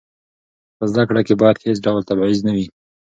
[0.77, 2.65] په زده کړه کې باید هېڅ ډول تبعیض نه وي.